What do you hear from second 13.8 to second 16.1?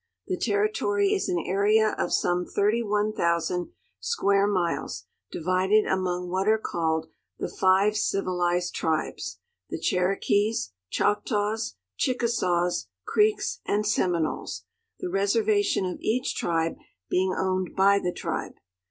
Seminoles— the reservation of